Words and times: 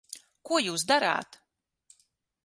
Ko 0.49 0.61
jūs 0.67 0.85
darāt? 0.91 1.37